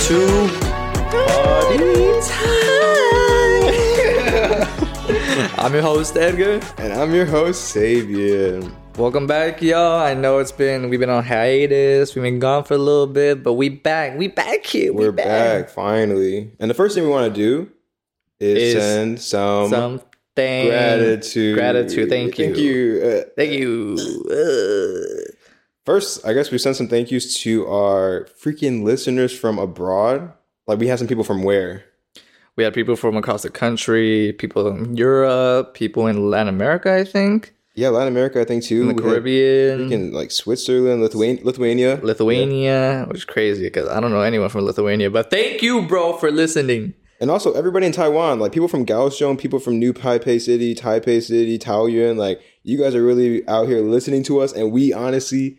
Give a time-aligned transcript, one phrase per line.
[0.00, 0.48] back to
[1.10, 1.78] Party
[2.28, 2.50] Time.
[5.58, 6.60] I'm your host Edgar.
[6.78, 8.72] And I'm your host, Sabian.
[8.96, 10.00] Welcome back, y'all.
[10.00, 13.42] I know it's been we've been on hiatus, we've been gone for a little bit,
[13.42, 14.16] but we back.
[14.18, 14.92] We back here.
[14.92, 15.68] We We're back.
[15.70, 16.50] finally.
[16.58, 17.70] And the first thing we want to do
[18.38, 21.56] is, Is send some, Something gratitude.
[21.56, 22.08] Gratitude.
[22.08, 22.44] Thank you.
[22.46, 23.00] Thank you.
[23.04, 23.96] Uh, Thank you.
[24.30, 25.19] Uh,
[25.84, 30.32] first, I guess we send some thank yous to our freaking listeners from abroad.
[30.66, 31.84] Like we had some people from where?
[32.56, 37.04] we had people from across the country, people in Europe, people in Latin America, I
[37.04, 38.82] think, Yeah, Latin America, I think too.
[38.82, 39.88] in the We Caribbean.
[39.88, 41.98] freaking, like Switzerland, Lithuania, Lithuania.
[42.02, 45.10] Lithuania, which is crazy because I don't know anyone from Lithuania.
[45.10, 46.92] But thank you, bro, for listening.
[47.18, 51.22] And also everybody in Taiwan, like people from Kaohsiung, people from New Taipei City, Taipei
[51.22, 55.56] City, Taoyuan, like you guys are really out here listening to us, and we honestly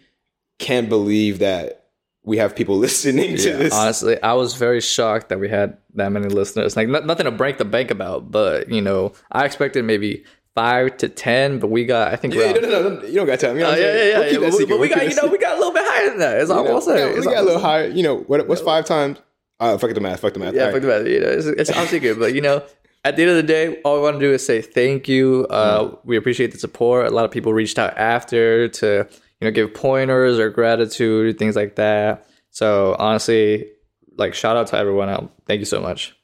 [0.62, 1.86] can't believe that
[2.24, 3.74] we have people listening to this.
[3.74, 6.76] Honestly, I was very shocked that we had that many listeners.
[6.78, 10.24] Like no- nothing to break the bank about, but you know, I expected maybe
[10.56, 13.40] five to ten, but we got I think Yeah, no, no, no, you don't got
[13.40, 13.56] time.
[13.58, 14.30] You know Uh, yeah, yeah, yeah.
[14.30, 16.20] keep But, we- but we got you know we got a little bit higher than
[16.20, 16.42] that.
[16.42, 16.68] It's all.
[16.76, 17.20] I'm saying.
[17.20, 17.88] We got a little higher.
[17.88, 19.18] You know, what, what's five times?
[19.60, 20.20] Uh, fuck the math.
[20.22, 20.54] Fuck the math.
[20.56, 20.82] Yeah, All fuck right.
[20.82, 21.10] the matter.
[21.10, 22.18] You know, it's, it's our secret.
[22.20, 22.64] But you know,
[23.06, 25.48] at the end of the day, all we want to do is say thank you.
[25.50, 25.98] Uh, Mm.
[26.04, 27.08] We appreciate the support.
[27.08, 29.08] A lot of people reached out after to
[29.42, 32.28] you know give pointers or gratitude, things like that.
[32.52, 33.72] So honestly,
[34.18, 35.34] like shout out to everyone out.
[35.48, 36.16] Thank you so much.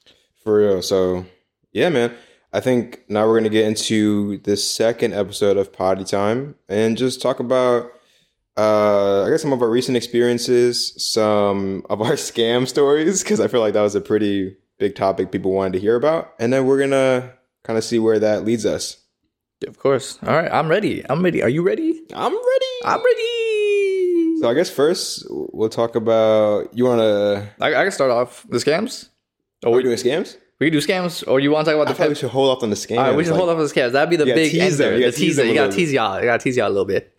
[0.43, 0.81] For real.
[0.81, 1.25] So,
[1.73, 2.13] yeah, man.
[2.53, 6.97] I think now we're going to get into the second episode of Party Time and
[6.97, 7.91] just talk about,
[8.55, 13.49] uh, I guess, some of our recent experiences, some of our scam stories, because I
[13.49, 16.33] feel like that was a pretty big topic people wanted to hear about.
[16.39, 18.97] And then we're going to kind of see where that leads us.
[19.67, 20.17] Of course.
[20.25, 21.03] All right, I'm ready.
[21.09, 21.43] I'm ready.
[21.43, 22.01] Are you ready?
[22.13, 22.66] I'm ready.
[22.87, 24.39] I'm ready.
[24.39, 28.45] So, I guess first we'll talk about, you want to, I, I can start off
[28.49, 29.09] the scams.
[29.65, 30.37] are we doing scams?
[30.59, 32.29] We can do scams, or you want to talk about I the feel we should
[32.29, 32.97] hold off on the scams.
[32.97, 33.91] All right, we should like- hold off on the scams.
[33.91, 34.87] That'd be the Yeah, big tease them.
[34.93, 35.45] ender, You the tease teaser.
[35.45, 36.19] You gotta tease y'all.
[36.19, 37.13] You gotta tease y'all a little bit.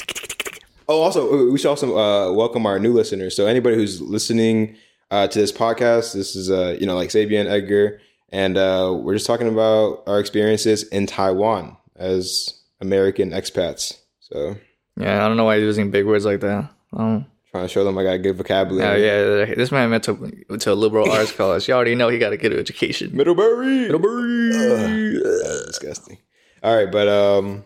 [0.89, 3.37] Oh, also, we should also uh, welcome our new listeners.
[3.37, 4.77] So anybody who's listening
[5.11, 9.15] uh, to this podcast, this is uh, you know like Sabian Edgar, and uh, we're
[9.15, 13.99] just talking about our experiences in Taiwan as American expats.
[14.21, 14.57] So
[14.99, 16.71] Yeah, I don't know why you're using big words like that.
[16.93, 19.05] Oh, trying to show them I got a good vocabulary.
[19.05, 19.45] yeah.
[19.47, 19.55] yeah.
[19.55, 20.15] This man went to
[20.59, 21.69] to a liberal arts college.
[21.69, 23.17] You already know he got a good education.
[23.17, 23.83] Middlebury.
[23.89, 25.17] Middlebury.
[25.19, 26.19] Ugh, disgusting.
[26.63, 27.65] All right, but um,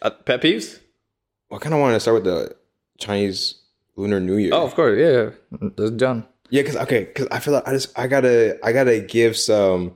[0.00, 0.78] Uh, pet peeves?
[1.50, 2.54] I kind of want to start with the
[2.98, 3.60] Chinese
[3.96, 4.50] Lunar New Year.
[4.54, 4.96] Oh, of course.
[4.98, 5.30] Yeah,
[5.76, 6.26] that's done.
[6.50, 9.94] Yeah, because okay, because I feel like I just I gotta I gotta give some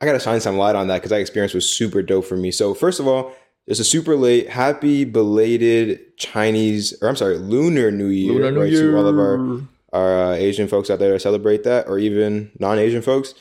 [0.00, 2.50] I gotta shine some light on that because that experience was super dope for me.
[2.52, 3.32] So first of all,
[3.66, 8.60] it's a super late happy belated Chinese or I'm sorry Lunar New Year, Lunar New
[8.62, 8.90] right, Year.
[8.92, 9.60] to all of our
[9.92, 13.34] our uh, Asian folks out there that celebrate that or even non Asian folks.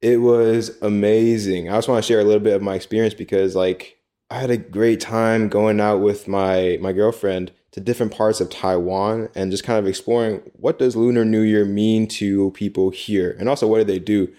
[0.00, 1.68] It was amazing.
[1.68, 3.98] I just want to share a little bit of my experience because like
[4.30, 8.50] I had a great time going out with my my girlfriend to different parts of
[8.50, 13.36] Taiwan and just kind of exploring what does Lunar New Year mean to people here
[13.38, 14.32] and also what do they do.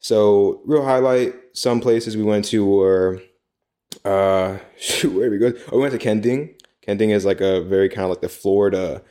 [0.00, 3.20] So, real highlight some places we went to were
[4.04, 5.52] uh shoot, where we go?
[5.72, 6.54] Oh, we went to Kenting.
[6.86, 9.02] Kenting is like a very kind of like the Florida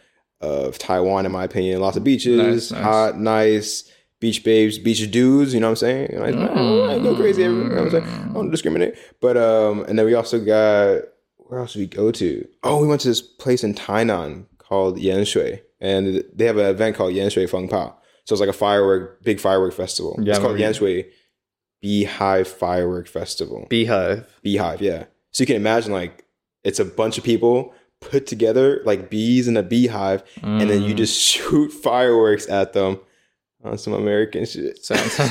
[0.42, 1.82] of Taiwan in my opinion.
[1.82, 2.84] Lots of beaches, Nice, nice.
[2.84, 6.10] hot, nice beach babes, beach dudes, you know what I'm saying?
[6.12, 6.24] You know,
[6.90, 8.04] I, I go crazy, you know what I'm saying?
[8.06, 8.96] I don't discriminate.
[9.22, 11.04] But um and then we also got
[11.38, 12.48] where else did we go to?
[12.64, 15.62] Oh, we went to this place in Tainan called Yanshui.
[15.80, 17.96] And they have an event called Yanshui Feng Pao.
[18.26, 20.20] So it's like a firework, big firework festival.
[20.22, 21.06] Yeah, it's called Yanshui
[21.82, 23.68] Beehive Firework Festival.
[23.70, 24.28] Beehive.
[24.42, 25.06] Beehive, yeah.
[25.32, 26.26] So you can imagine like
[26.64, 30.94] it's a bunch of people put together like bees in a beehive, and then you
[30.94, 30.98] Mm.
[30.98, 33.00] just shoot fireworks at them
[33.64, 34.84] on some American shit.
[34.84, 35.28] Sounds- Sorry,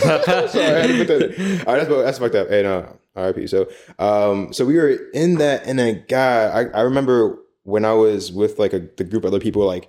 [0.65, 2.49] I had to put that- All right, that's, that's fucked up.
[2.49, 3.49] Hey, no, RIP.
[3.49, 3.69] So,
[3.99, 6.44] um, so we were in that, and a guy.
[6.47, 9.88] I, I remember when I was with like a the group of other people, like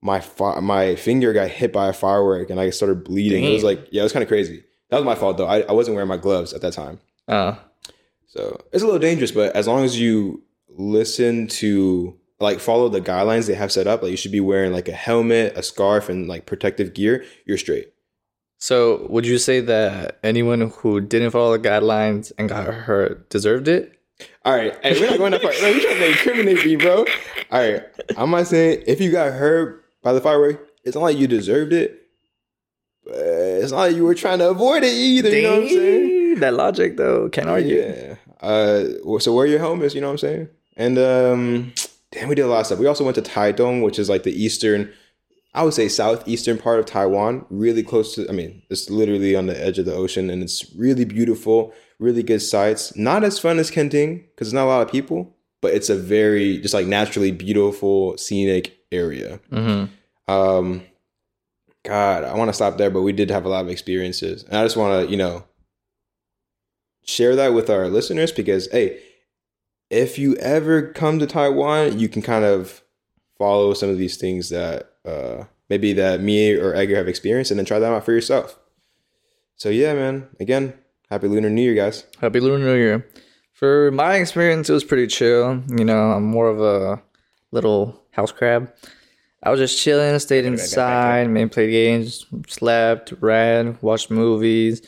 [0.00, 3.44] my fi- my finger got hit by a firework, and I started bleeding.
[3.44, 4.64] It was like, yeah, it was kind of crazy.
[4.92, 5.46] That was my fault though.
[5.46, 7.00] I, I wasn't wearing my gloves at that time.
[7.26, 7.58] Oh,
[8.26, 13.00] So it's a little dangerous, but as long as you listen to like follow the
[13.00, 16.08] guidelines they have set up, like you should be wearing like a helmet, a scarf,
[16.10, 17.92] and like protective gear, you're straight.
[18.58, 23.68] so would you say that anyone who didn't follow the guidelines and got hurt deserved
[23.68, 23.98] it?
[24.44, 25.52] All right, hey, we're not going that far.
[25.62, 27.06] No, you're trying to incriminate me, bro.
[27.50, 27.82] All right,
[28.16, 31.72] I'm not saying if you got hurt by the firework, it's not like you deserved
[31.72, 32.01] it.
[33.04, 35.30] But it's not like you were trying to avoid it either.
[35.30, 36.40] You know what I'm saying?
[36.40, 37.80] That logic though, can't argue.
[37.80, 38.14] Yeah.
[38.40, 39.94] Uh, so wear your helmets.
[39.94, 40.48] You know what I'm saying?
[40.76, 41.72] And um,
[42.12, 42.78] damn, we did a lot of stuff.
[42.78, 44.92] We also went to Taidong, which is like the eastern
[45.54, 48.28] I would say southeastern part of Taiwan, really close to.
[48.28, 52.22] I mean, it's literally on the edge of the ocean, and it's really beautiful, really
[52.22, 52.96] good sights.
[52.96, 55.96] Not as fun as Kenting because there's not a lot of people, but it's a
[55.96, 59.40] very just like naturally beautiful, scenic area.
[59.50, 60.32] Mm-hmm.
[60.32, 60.82] Um,
[61.84, 64.56] God, I want to stop there, but we did have a lot of experiences, and
[64.56, 65.44] I just want to, you know,
[67.04, 69.00] share that with our listeners because, hey,
[69.90, 72.82] if you ever come to Taiwan, you can kind of
[73.36, 77.58] follow some of these things that uh, maybe that me or Edgar have experienced, and
[77.58, 78.58] then try them out for yourself.
[79.56, 80.28] So yeah, man.
[80.40, 80.74] Again,
[81.10, 82.04] happy Lunar New Year, guys.
[82.20, 83.08] Happy Lunar New Year.
[83.52, 85.62] For my experience, it was pretty chill.
[85.68, 87.02] You know, I'm more of a
[87.50, 88.72] little house crab.
[89.42, 94.82] I was just chilling, stayed inside, maybe played games, slept, read, watched movies.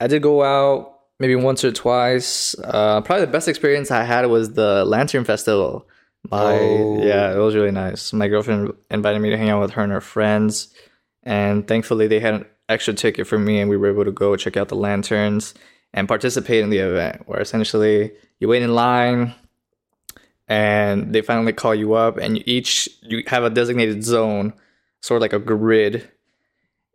[0.00, 2.56] I did go out maybe once or twice.
[2.62, 5.86] Uh, probably the best experience I had was the Lantern Festival.
[6.30, 7.02] My Oh.
[7.02, 8.12] yeah, it was really nice.
[8.12, 10.74] My girlfriend invited me to hang out with her and her friends,
[11.22, 14.34] and thankfully they had an extra ticket for me, and we were able to go
[14.34, 15.54] check out the lanterns
[15.92, 17.22] and participate in the event.
[17.26, 18.10] Where essentially
[18.40, 19.34] you wait in line,
[20.48, 24.52] and they finally call you up, and you each you have a designated zone,
[25.00, 26.08] sort of like a grid,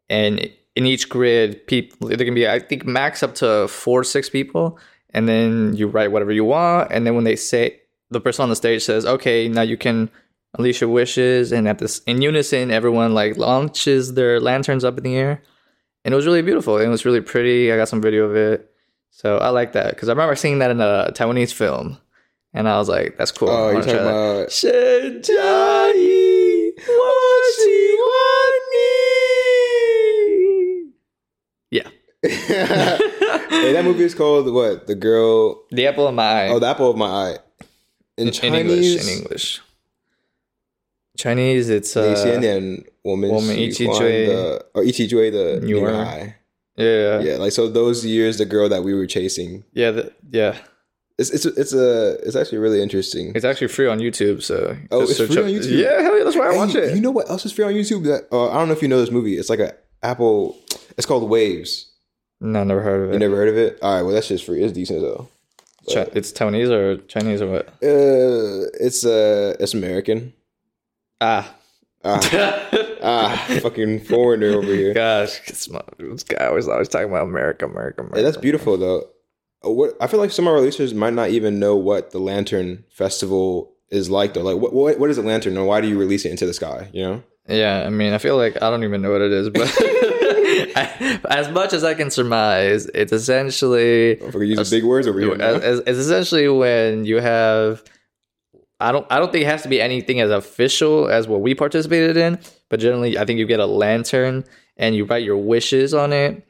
[0.10, 4.30] and in each grid, people there can be I think max up to four six
[4.30, 4.78] people,
[5.12, 7.80] and then you write whatever you want, and then when they say
[8.12, 10.10] the person on the stage says, "Okay, now you can
[10.58, 15.04] unleash your wishes," and at this in unison, everyone like launches their lanterns up in
[15.04, 15.42] the air,
[16.06, 16.78] and it was really beautiful.
[16.78, 17.72] It was really pretty.
[17.72, 18.72] I got some video of it,
[19.12, 21.98] so I like that because I remember seeing that in a Taiwanese film,
[22.53, 24.11] and I was like, "That's cool." I Oh, you're wanna try talking that.
[24.11, 25.95] about Shenjai,
[29.95, 30.91] Washiwani.
[31.71, 31.89] Yeah.
[32.23, 34.87] hey, that movie is called what?
[34.87, 35.63] The girl.
[35.71, 36.49] The apple of my eye.
[36.49, 37.39] Oh, the apple of my eye.
[38.17, 39.03] In, in, Chinese, in English.
[39.03, 39.61] In English.
[41.17, 45.85] Chinese, it's 李 uh, 先年我们我们一起喜欢追的- or 一起追的女孩。
[45.87, 46.35] 女儿
[46.77, 49.63] yeah, yeah, Yeah, like so those years, the girl that we were chasing.
[49.75, 50.57] yeah, the, yeah.
[51.20, 53.34] It's it's it's a it's actually really interesting.
[53.36, 55.78] It's actually free on YouTube, so Oh, it's free up- on YouTube?
[55.78, 56.96] Yeah, hell yeah, that's why I Hey, watch it.
[56.96, 58.04] You know what else is free on YouTube?
[58.06, 59.38] That uh, I don't know if you know this movie.
[59.38, 60.58] It's like a Apple.
[60.98, 61.92] It's called Waves.
[62.42, 63.20] no, never heard of You it.
[63.20, 63.78] never heard of it?
[63.82, 64.64] All right, well that's just free.
[64.64, 65.28] It's decent though.
[65.92, 67.68] It's Taiwanese or Chinese or what?
[67.84, 70.34] Uh, it's uh, it's American.
[71.20, 71.54] Ah,
[72.06, 72.22] Ah,
[73.04, 74.94] ah, fucking foreigner over here.
[74.94, 75.68] gosh, this
[76.24, 78.18] guy always always talking about America, America, America.
[78.20, 79.04] Hey, that's beautiful though.
[79.66, 82.20] Uh, What I feel like some of our listeners might not even know what the
[82.20, 84.42] Lantern Festival is like though.
[84.44, 86.54] Like, what what, what is a lantern and why do you release it into the
[86.54, 86.90] sky?
[86.94, 87.24] You know?
[87.48, 89.68] Yeah, I mean, I feel like I don't even know what it is, but
[90.76, 95.36] I, as much as I can surmise, it's essentially If using big words over here.
[95.36, 95.46] now.
[95.46, 97.84] as, as, it's essentially when you have.
[98.80, 99.06] I don't.
[99.10, 102.40] I don't think it has to be anything as official as what we participated in,
[102.70, 104.46] but generally, I think you get a lantern
[104.78, 106.48] and you write your wishes on it,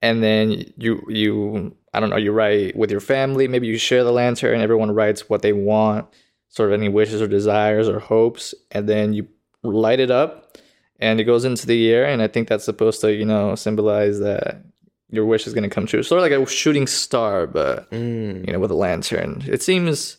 [0.00, 3.48] and then you you I don't know you write with your family.
[3.48, 4.60] Maybe you share the lantern.
[4.60, 6.06] Everyone writes what they want,
[6.48, 9.26] sort of any wishes or desires or hopes, and then you
[9.64, 10.56] light it up,
[11.00, 12.04] and it goes into the air.
[12.04, 14.62] And I think that's supposed to you know symbolize that
[15.10, 16.04] your wish is going to come true.
[16.04, 18.46] Sort of like a shooting star, but Mm.
[18.46, 19.42] you know with a lantern.
[19.48, 20.18] It seems.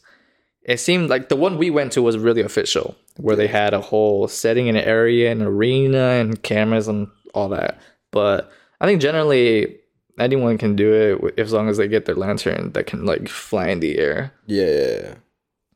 [0.64, 3.80] It seemed like the one we went to was really official, where they had a
[3.82, 7.80] whole setting in an area, an arena, and cameras and all that.
[8.12, 9.79] But I think generally
[10.20, 13.68] anyone can do it as long as they get their lantern that can like fly
[13.70, 14.34] in the air.
[14.46, 15.16] Yeah.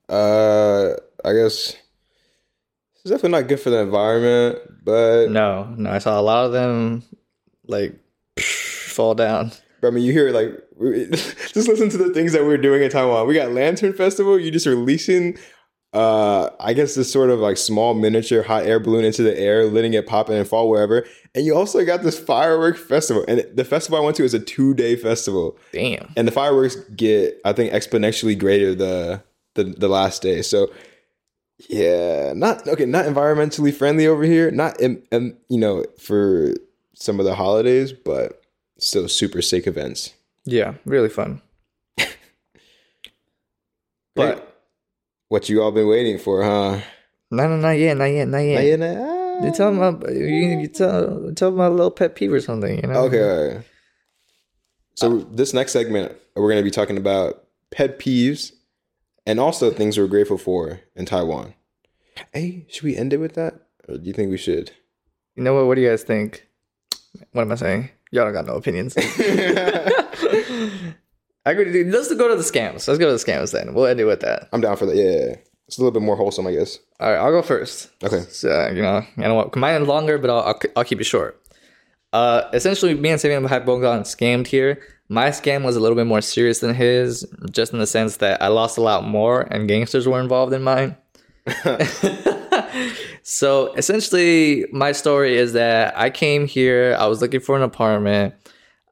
[0.09, 0.95] Uh,
[1.25, 1.75] I guess
[2.95, 6.51] it's definitely not good for the environment, but No, no, I saw a lot of
[6.51, 7.03] them
[7.67, 7.95] like
[8.39, 9.51] fall down.
[9.81, 10.51] But I mean, you hear like
[11.53, 13.27] just listen to the things that we're doing in Taiwan.
[13.27, 14.39] We got Lantern Festival.
[14.39, 15.38] You just releasing,
[15.93, 19.65] uh, I guess this sort of like small miniature hot air balloon into the air,
[19.65, 21.05] letting it pop in and fall wherever.
[21.35, 23.23] And you also got this firework festival.
[23.27, 26.12] And the festival I went to is a two day festival, Damn.
[26.17, 29.23] and the fireworks get I think exponentially greater the
[29.53, 30.41] the the last day.
[30.41, 30.71] So.
[31.69, 32.85] Yeah, not okay.
[32.85, 34.51] Not environmentally friendly over here.
[34.51, 36.55] Not, in, in, you know, for
[36.93, 38.41] some of the holidays, but
[38.79, 40.13] still super sick events.
[40.45, 41.41] Yeah, really fun.
[44.15, 44.42] But
[45.33, 46.79] what you all been waiting for, huh?
[47.31, 48.63] no, no, not yet, not yet, not yet.
[49.43, 52.75] You tell them about, you, you tell tell them a little pet peeve or something.
[52.75, 52.99] You know?
[53.05, 53.23] Okay.
[53.23, 53.65] all right.
[54.93, 58.51] So this next segment, we're going to be talking about pet peeves
[59.25, 61.55] and also things we're grateful for in Taiwan.
[62.31, 63.55] Hey, should we end it with that,
[63.89, 64.69] or do you think we should?
[65.35, 65.65] You know what?
[65.65, 66.47] What do you guys think?
[67.31, 67.89] What am I saying?
[68.11, 68.95] Y'all don't got no opinions.
[71.45, 71.71] I agree.
[71.71, 71.88] dude.
[71.88, 72.88] Let's go to the scams.
[72.88, 73.73] Let's go to the scams then.
[73.73, 74.50] We'll end it with that.
[74.53, 74.95] I'm down for that.
[74.95, 75.35] Yeah.
[75.67, 76.79] It's a little bit more wholesome, I guess.
[77.00, 77.89] All right, I'll go first.
[78.03, 78.21] Okay.
[78.29, 79.55] So, you know, you know what?
[79.55, 81.41] Mine is longer, but I'll, I'll, I'll keep it short.
[82.12, 84.81] Uh, essentially, me and Sabian have both gotten scammed here.
[85.09, 88.41] My scam was a little bit more serious than his, just in the sense that
[88.41, 90.95] I lost a lot more and gangsters were involved in mine.
[93.23, 98.35] so essentially, my story is that I came here, I was looking for an apartment.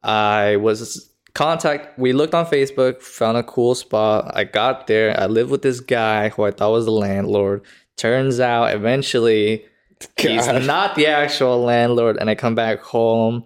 [0.03, 4.31] I was contact we looked on Facebook, found a cool spot.
[4.35, 5.19] I got there.
[5.19, 7.61] I lived with this guy who I thought was the landlord.
[7.97, 9.65] Turns out eventually
[10.17, 10.65] he's God.
[10.65, 13.45] not the actual landlord and I come back home.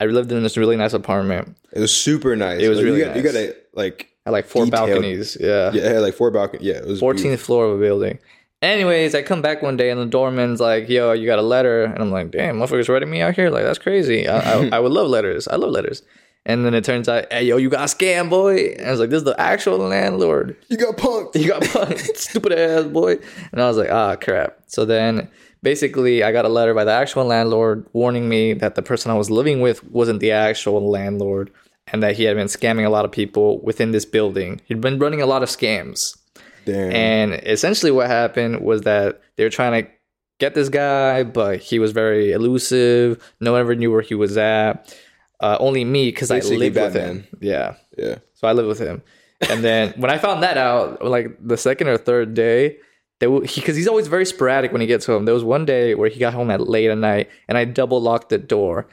[0.00, 1.56] I lived in this really nice apartment.
[1.72, 2.62] It was super nice.
[2.62, 3.32] It was Like, really you got, You nice.
[3.32, 4.88] got a like I had like four Detailed.
[4.88, 5.36] balconies.
[5.40, 5.72] Yeah.
[5.72, 6.66] yeah, like four balconies.
[6.66, 7.44] Yeah, it was 14th beautiful.
[7.46, 8.18] floor of a building.
[8.60, 11.84] Anyways, I come back one day and the doorman's like, "Yo, you got a letter?"
[11.84, 13.50] And I'm like, "Damn, motherfuckers writing me out here?
[13.50, 14.26] Like that's crazy.
[14.28, 15.46] I, I, I would love letters.
[15.48, 16.02] I love letters."
[16.46, 19.10] And then it turns out, "Hey, yo, you got scammed, boy." And I was like,
[19.10, 20.56] "This is the actual landlord.
[20.68, 21.34] You got punked.
[21.34, 23.18] You got punked, stupid ass boy."
[23.52, 25.28] And I was like, "Ah, crap." So then,
[25.62, 29.14] basically, I got a letter by the actual landlord warning me that the person I
[29.14, 31.50] was living with wasn't the actual landlord,
[31.92, 34.60] and that he had been scamming a lot of people within this building.
[34.64, 36.16] He'd been running a lot of scams.
[36.64, 36.92] Damn.
[36.92, 39.90] And essentially, what happened was that they were trying to
[40.38, 43.22] get this guy, but he was very elusive.
[43.40, 44.96] No one ever knew where he was at.
[45.40, 47.26] Uh, only me, because I lived with him.
[47.40, 48.16] Yeah, yeah.
[48.34, 49.02] so I lived with him.
[49.48, 52.78] And then when I found that out, like the second or third day,
[53.20, 55.24] because he's always very sporadic when he gets home.
[55.24, 58.00] There was one day where he got home at late at night, and I double
[58.00, 58.88] locked the door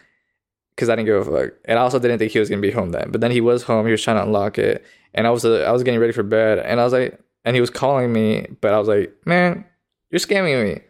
[0.75, 2.71] because I didn't give a fuck, and I also didn't think he was gonna be
[2.71, 3.11] home then.
[3.11, 3.85] But then he was home.
[3.85, 4.83] He was trying to unlock it,
[5.13, 7.55] and I was uh, I was getting ready for bed, and I was like, and
[7.55, 9.65] he was calling me, but I was like, man,
[10.09, 10.81] you're scamming me.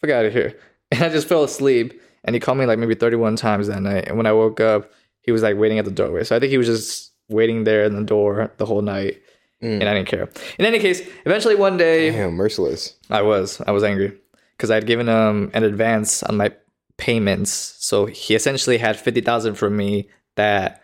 [0.00, 0.58] Fuck out of here.
[0.92, 4.08] And I just fell asleep, and he called me like maybe 31 times that night.
[4.08, 4.92] And when I woke up,
[5.22, 6.24] he was like waiting at the doorway.
[6.24, 9.22] So I think he was just waiting there in the door the whole night,
[9.62, 9.80] Mm.
[9.80, 10.28] and I didn't care.
[10.58, 12.96] In any case, eventually one day, Damn, merciless.
[13.10, 14.12] I was I was angry
[14.56, 16.52] because I had given him an advance on my
[16.96, 20.80] payments, so he essentially had fifty thousand from me that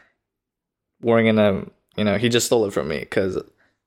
[1.03, 1.67] weren't gonna,
[1.97, 3.37] you know, he just stole it from me because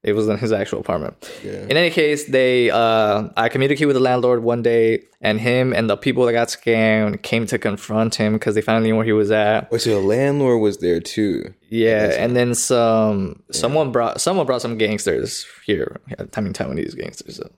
[0.03, 1.31] it was in his actual apartment.
[1.43, 1.61] Yeah.
[1.69, 5.89] In any case, they uh, I communicated with the landlord one day, and him and
[5.89, 9.13] the people that got scammed came to confront him because they finally knew where he
[9.13, 9.71] was at.
[9.71, 11.53] Wait, so the landlord was there too.
[11.69, 15.99] Yeah, That's and then some someone brought someone brought some gangsters here.
[16.17, 17.37] I mean, Taiwanese gangsters.
[17.37, 17.49] So.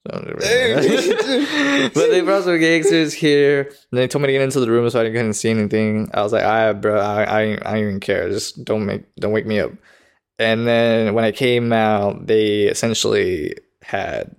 [0.06, 3.70] but they brought some gangsters here.
[3.90, 6.08] And they told me to get into the room so I couldn't see anything.
[6.14, 8.30] I was like, "I, bro, I, I, I don't even care.
[8.30, 9.72] Just don't make, don't wake me up."
[10.40, 14.34] And then when I came out, they essentially had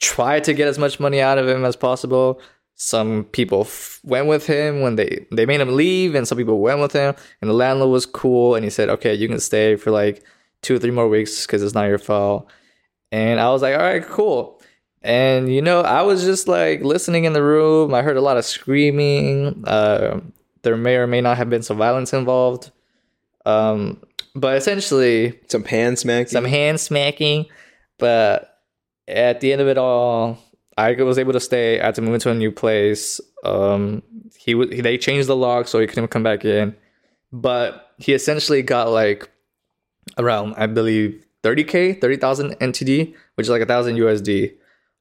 [0.00, 2.40] tried to get as much money out of him as possible.
[2.76, 6.60] Some people f- went with him when they they made him leave, and some people
[6.60, 7.14] went with him.
[7.42, 10.24] And the landlord was cool, and he said, "Okay, you can stay for like
[10.62, 12.50] two or three more weeks because it's not your fault."
[13.12, 14.62] And I was like, "All right, cool."
[15.02, 17.92] And you know, I was just like listening in the room.
[17.92, 19.62] I heard a lot of screaming.
[19.66, 20.20] Uh,
[20.62, 22.70] there may or may not have been some violence involved.
[23.44, 24.02] Um,
[24.34, 26.28] but essentially, Some hand smacking.
[26.28, 27.46] some hand smacking.
[27.98, 28.56] But
[29.08, 30.38] at the end of it all,
[30.76, 31.80] I was able to stay.
[31.80, 33.20] I had to move into a new place.
[33.44, 34.02] Um,
[34.38, 36.74] he was they changed the lock so he couldn't come back in.
[37.32, 39.28] But he essentially got like
[40.18, 44.54] around, I believe, 30k, 30,000 NTD, which is like a thousand USD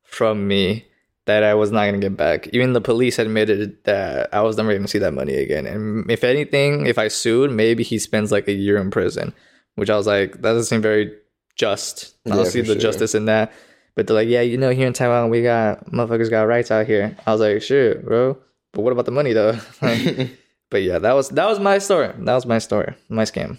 [0.04, 0.86] from me
[1.26, 2.48] that I was not gonna get back.
[2.54, 5.66] Even the police admitted that I was never gonna see that money again.
[5.68, 9.34] And if anything, if I sued, maybe he spends like a year in prison.
[9.76, 11.14] Which I was like, that doesn't seem very
[11.56, 12.16] just.
[12.26, 12.82] I don't Yeah, see the sure.
[12.82, 13.52] justice in that.
[13.96, 16.86] But they're like, yeah, you know, here in Taiwan, we got motherfuckers got rights out
[16.88, 17.16] here.
[17.28, 18.38] I was like, sure, bro.
[18.74, 19.58] But what about the money though?
[19.82, 20.32] Like,
[20.70, 22.08] but yeah, that was that was my story.
[22.18, 23.58] That was my story, my scam.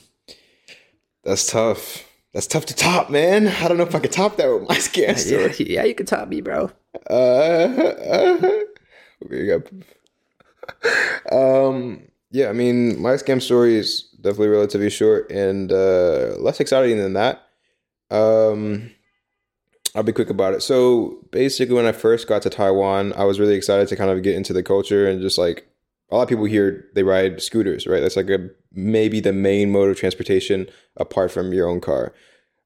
[1.24, 2.04] That's tough.
[2.32, 3.48] That's tough to top, man.
[3.48, 5.54] I don't know if I could top that with my scam story.
[5.58, 6.70] Yeah, yeah, you could top me, bro.
[7.08, 8.50] Uh,
[9.28, 9.70] got.
[11.32, 12.02] Um.
[12.32, 17.14] Yeah, I mean, my scam story is definitely relatively short and uh, less exciting than
[17.14, 17.42] that.
[18.08, 18.92] Um,
[19.96, 20.62] I'll be quick about it.
[20.62, 24.22] So basically, when I first got to Taiwan, I was really excited to kind of
[24.22, 25.66] get into the culture and just like
[26.10, 28.00] a lot of people here, they ride scooters, right?
[28.00, 32.12] That's like a maybe the main mode of transportation apart from your own car.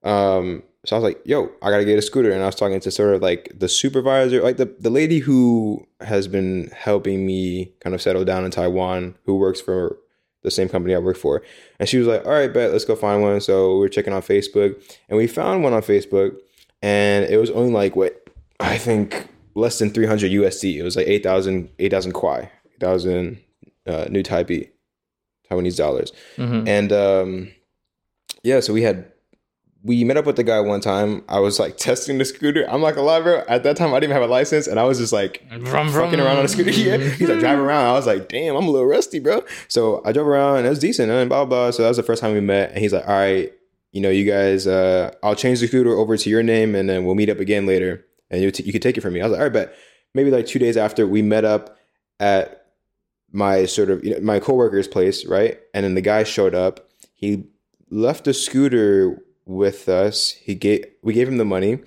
[0.03, 2.31] Um, so I was like, yo, I gotta get a scooter.
[2.31, 5.87] And I was talking to sort of like the supervisor, like the, the lady who
[6.01, 9.99] has been helping me kind of settle down in Taiwan, who works for
[10.43, 11.43] the same company I work for.
[11.81, 13.41] And she was like, all right, bet, let's go find one.
[13.41, 14.75] So we were checking on Facebook
[15.09, 16.37] and we found one on Facebook
[16.83, 18.29] and it was only like what
[18.61, 20.77] I think less than 300 USD.
[20.77, 23.41] It was like 8,000 8,000 kwai, 8,000
[23.87, 24.69] uh, new Taipei,
[25.51, 26.13] Taiwanese dollars.
[26.37, 26.69] Mhm.
[26.69, 27.53] And um,
[28.43, 29.11] yeah, so we had
[29.85, 31.23] we met up with the guy one time.
[31.29, 32.69] I was like testing the scooter.
[32.69, 33.45] I'm like a lie, bro.
[33.47, 35.91] At that time, I didn't even have a license, and I was just like Vroom,
[35.91, 36.71] fucking around on a scooter.
[36.75, 37.87] Yeah, he's like driving around.
[37.87, 39.45] I was like, damn, I'm a little rusty, bro.
[39.69, 41.71] So I drove around, and it was decent, and blah blah.
[41.71, 43.53] So that was the first time we met, and he's like, all right,
[43.93, 47.05] you know, you guys, uh, I'll change the scooter over to your name, and then
[47.05, 49.21] we'll meet up again later, and you t- you can take it from me.
[49.21, 49.77] I was like, all right, but
[50.15, 51.77] maybe like two days after we met up
[52.21, 52.67] at
[53.33, 55.59] my sort of you know, my coworker's place, right?
[55.75, 56.89] And then the guy showed up.
[57.15, 57.45] He
[57.91, 60.31] left the scooter with us.
[60.31, 61.81] He gave we gave him the money,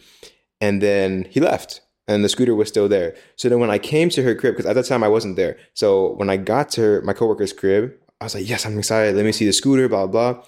[0.62, 1.82] and then he left.
[2.10, 3.16] And the scooter was still there.
[3.36, 5.58] So then when I came to her crib, because at that time I wasn't there.
[5.74, 9.14] So when I got to her, my coworker's crib, I was like, "Yes, I'm excited.
[9.16, 10.42] Let me see the scooter." Blah blah.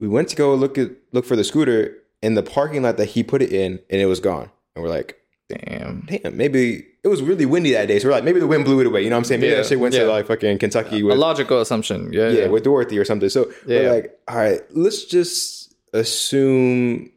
[0.00, 3.06] We went to go look at look for the scooter in the parking lot that
[3.06, 4.50] he put it in, and it was gone.
[4.76, 5.16] And we're like,
[5.48, 6.06] Damn.
[6.06, 7.98] damn, maybe it was really windy that day.
[7.98, 9.02] So we're like, maybe the wind blew it away.
[9.02, 9.40] You know what I'm saying?
[9.40, 10.02] Maybe Yeah, that shit went yeah.
[10.04, 12.12] to like fucking Kentucky A logical assumption.
[12.12, 12.28] Yeah.
[12.28, 12.46] yeah, Yeah.
[12.48, 13.28] with Dorothy or something.
[13.28, 13.80] So Yeah.
[13.80, 17.10] we're like, all right, let's just assume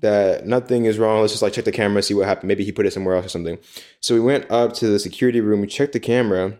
[0.00, 1.20] that nothing is wrong.
[1.20, 2.48] Let's just like check the camera, see what happened.
[2.48, 3.58] Maybe he put it somewhere else or something.
[4.00, 6.58] So we went up to the security room, we checked the camera,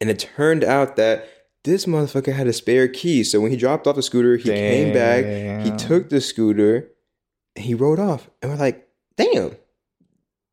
[0.00, 1.28] and it turned out that
[1.64, 3.24] this motherfucker had a spare key.
[3.24, 6.90] So when he dropped off the scooter, he came back, he took the scooter,
[7.56, 8.28] and he rode off.
[8.42, 9.56] And we're like, damn.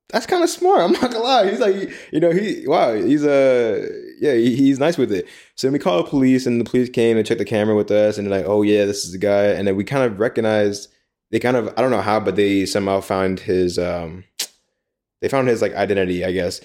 [0.10, 0.80] That's kind of smart.
[0.80, 1.50] I'm not gonna lie.
[1.50, 2.94] He's like, you know, he wow.
[2.94, 3.86] He's uh,
[4.20, 5.28] yeah, he, he's nice with it.
[5.56, 8.18] So we called the police, and the police came and checked the camera with us,
[8.18, 9.46] and they're like, oh yeah, this is the guy.
[9.46, 10.90] And then we kind of recognized.
[11.30, 14.24] They kind of I don't know how, but they somehow found his um,
[15.22, 16.24] they found his like identity.
[16.26, 16.62] I guess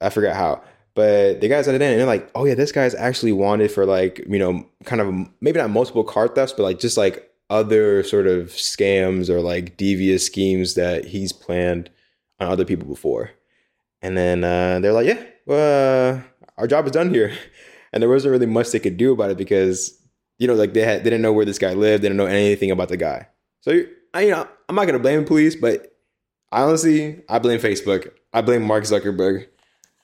[0.00, 0.62] I forgot how,
[0.94, 3.70] but the guys got his identity, and they're like, oh yeah, this guy's actually wanted
[3.70, 7.30] for like you know, kind of maybe not multiple car thefts, but like just like
[7.50, 11.90] other sort of scams or like devious schemes that he's planned
[12.38, 13.32] on other people before.
[14.00, 16.22] And then uh, they're like, yeah, well, uh,
[16.60, 17.32] our job is done here.
[17.92, 20.00] And there wasn't really much they could do about it because,
[20.38, 22.04] you know, like they, had, they didn't know where this guy lived.
[22.04, 23.26] They didn't know anything about the guy.
[23.62, 23.82] So,
[24.14, 25.92] I, you know, I'm not going to blame the police, but
[26.52, 28.12] I honestly, I blame Facebook.
[28.32, 29.48] I blame Mark Zuckerberg.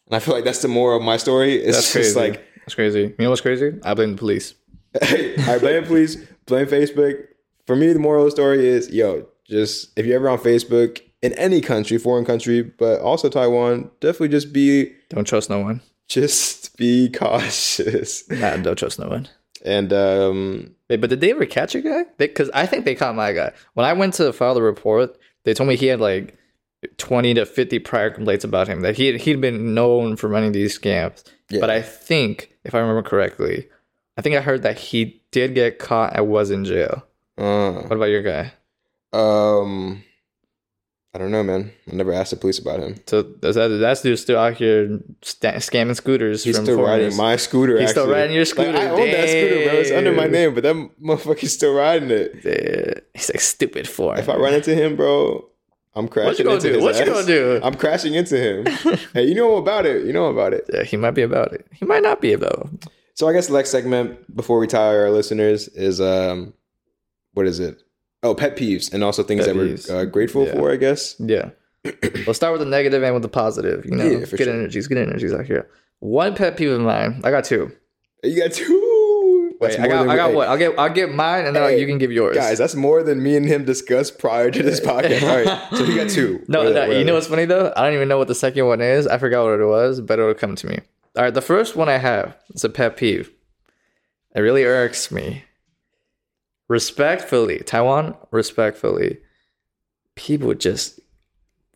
[0.07, 1.55] And I feel like that's the moral of my story.
[1.55, 2.19] It's That's just crazy.
[2.33, 3.03] like, That's crazy.
[3.03, 3.79] You know what's crazy?
[3.85, 4.55] I blame the police.
[5.01, 6.17] I blame the police,
[6.47, 7.23] blame Facebook.
[7.69, 11.03] For me, the moral of the story is, yo, just if you're ever on Facebook
[11.23, 15.83] in any country, foreign country, but also Taiwan, definitely just be Don't trust no one.
[16.09, 18.29] Just be cautious.
[18.31, 19.29] Nah, don't trust no one.
[19.65, 22.05] And um Wait, but did they ever catch a guy?
[22.19, 23.53] Because I think they caught my guy.
[23.75, 26.39] When I went to file the report, they told me he had like
[26.99, 28.83] twenty to fifty prior complaints about him.
[28.83, 31.25] That he had, he'd been known for running these scams.
[31.51, 31.61] Yeah.
[31.61, 33.69] But I think, if I remember correctly,
[34.17, 37.05] I think I heard that he did get caught and was in jail.
[37.39, 38.53] uh, What about your guy?
[39.13, 40.03] um
[41.17, 41.73] I don't know, man.
[41.91, 42.97] I never asked the police about him.
[43.07, 46.45] So does that that's dude still out here sta scamming scooters?
[46.45, 47.81] He's still riding my scooter.
[47.81, 48.77] He's still riding your Like, scooter.
[48.77, 49.75] I own that scooter, bro.
[49.81, 52.35] It's under my name, but that motherfucker's still riding it.
[52.45, 53.01] Yeah.
[53.15, 54.15] He's like stupid for.
[54.19, 55.49] If I run into him, bro,
[55.95, 56.75] I'm crashing what you gonna into do?
[56.75, 57.61] his What you gonna do?
[57.63, 58.67] I'm crashing into him.
[59.15, 60.05] hey, you know about it.
[60.05, 60.69] You know about it.
[60.71, 61.67] yeah, he might be about it.
[61.73, 62.87] He might not be about it.
[63.15, 66.53] So I guess the next segment before we tire our listeners is um,
[67.33, 67.81] what is it?
[68.27, 69.89] Oh, pet peeves and also things Pet that peeves.
[69.91, 70.53] we're uh, grateful Yeah.
[70.55, 70.73] for.
[70.73, 71.15] I guess.
[71.19, 71.51] Yeah.
[72.27, 73.85] Let's start with the negative and with the positive.
[73.87, 74.49] You know, Yeah, good sure.
[74.53, 75.69] energies, good energies out here.
[76.01, 77.21] One pet peeve of mine.
[77.25, 77.71] I got two.
[78.25, 79.55] You got two.
[79.61, 80.49] Wait, I got, than I got hey, what?
[80.49, 82.37] I'll get, I'll get mine, and then Hey, you can give yours.
[82.37, 85.23] Guys, that's more than me and him discussed prior to this podcast.
[85.23, 86.45] All right, so he got two.
[86.49, 87.73] No, no, you know what's funny though?
[87.75, 89.07] I don't even know what the second one is.
[89.07, 90.81] I forgot what it was, but it'll come to me.
[91.17, 93.31] All right, the first one I have is a pet peeve.
[94.35, 95.45] It really irks me.
[96.69, 99.19] Respectfully, Taiwan, respectfully,
[100.17, 100.99] people just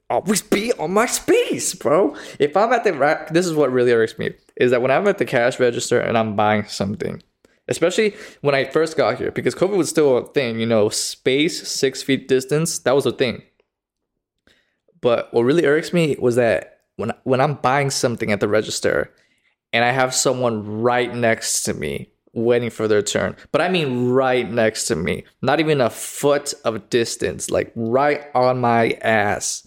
[0.08, 2.16] always be on my space, bro.
[2.38, 5.06] If I'm at the rack, this is what really irks me is that when I'm
[5.06, 7.22] at the cash register and I'm buying something,
[7.68, 11.68] especially when I first got here, because COVID was still a thing, you know, space,
[11.68, 13.42] six feet distance, that was a thing.
[15.00, 19.14] But what really irks me was that when when I'm buying something at the register
[19.72, 24.08] and I have someone right next to me waiting for their turn, but I mean
[24.08, 29.66] right next to me, not even a foot of distance, like right on my ass.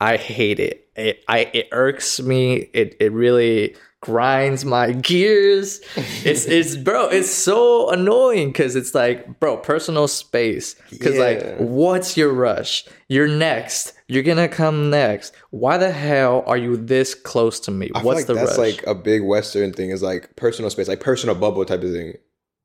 [0.00, 0.88] I hate it.
[0.96, 2.70] It I it irks me.
[2.72, 5.80] It it really grinds my gears.
[5.96, 10.76] It's it's bro, it's so annoying because it's like, bro, personal space.
[10.90, 11.20] Because Yeah.
[11.24, 12.84] like, what's your rush?
[13.08, 13.94] You're next.
[14.06, 15.32] You're gonna come next.
[15.50, 17.90] Why the hell are you this close to me?
[17.94, 18.76] I What's like the that's rush?
[18.76, 19.90] like a big Western thing.
[19.90, 22.14] Is like personal space, like personal bubble type of thing.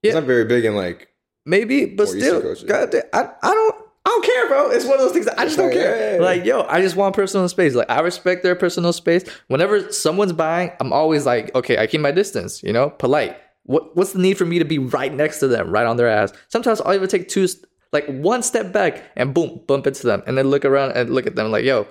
[0.04, 0.10] Yeah.
[0.10, 1.08] It's not very big in like.
[1.46, 2.54] Maybe, but still.
[2.68, 3.76] God, I, I don't,
[4.22, 4.70] don't care, bro.
[4.72, 5.26] It's one of those things.
[5.26, 6.22] that I just don't care.
[6.22, 7.76] Like, yo, I just want personal space.
[7.76, 9.24] Like, I respect their personal space.
[9.48, 12.62] Whenever someone's buying, I'm always like, okay, I keep my distance.
[12.64, 13.38] You know, polite.
[13.64, 16.08] What, what's the need for me to be right next to them, right on their
[16.08, 16.34] ass?
[16.48, 17.48] Sometimes I'll even take two,
[17.92, 21.28] Like one step back and boom, bump into them, and then look around and look
[21.28, 21.88] at them like, "Yo,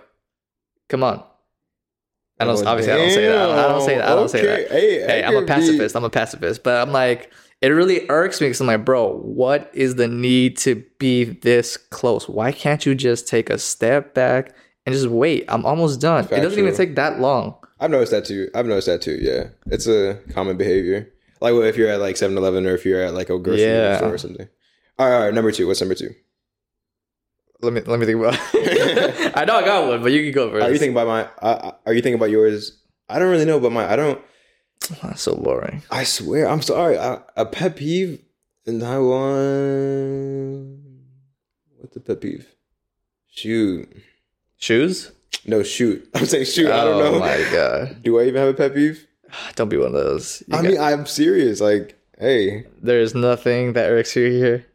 [0.89, 1.23] come on."
[2.41, 2.57] I don't.
[2.65, 3.37] Oh, obviously, I don't say that.
[3.37, 4.09] I don't, I don't say that.
[4.09, 4.71] I don't say that.
[4.71, 5.97] Hey, Hey, I I'm a could be- pacifist.
[5.97, 6.63] I'm a pacifist.
[6.63, 10.57] But I'm like, it really irks me because I'm like, bro, what is the need
[10.59, 12.29] to be this close?
[12.29, 14.55] Why can't you just take a step back
[14.87, 15.45] and just wait?
[15.49, 16.25] I'm almost done.
[16.25, 17.57] it doesn't even take that long.
[17.81, 18.49] I've noticed that too.
[18.55, 19.19] I've noticed that too.
[19.21, 21.13] Yeah, it's a common behavior.
[21.41, 23.99] Like well, if you're at like 7-Eleven or if you're at like a grocery Yeah.
[23.99, 24.49] store or something.
[24.99, 25.35] All right, all right.
[25.35, 25.67] Number two.
[25.69, 26.13] What's number two?
[27.61, 28.35] Let me let me think about.
[29.37, 30.65] I know I got one, but you can go first.
[30.65, 31.23] Are you thinking about my?
[31.41, 32.81] Uh, are you thinking about yours?
[33.09, 33.91] I don't really know about my.
[33.91, 34.21] I don't.
[35.03, 35.83] That's so boring.
[35.91, 36.49] I swear.
[36.49, 36.99] I'm sorry.
[36.99, 38.23] I, a pet peeve
[38.67, 40.79] in Taiwan.
[41.79, 42.47] What's a pet peeve?
[43.29, 43.89] Shoot.
[44.57, 45.13] Shoes?
[45.47, 46.09] No, shoot.
[46.15, 46.71] I'm saying shoot.
[46.71, 47.19] I don't Oh know.
[47.21, 47.99] my god!
[48.03, 49.07] Do I even have a pet peeve?
[49.55, 50.43] Don't be one of those.
[50.49, 51.61] You I got- mean, I'm serious.
[51.61, 52.65] Like, hey.
[52.83, 54.67] there is nothing that irks you here.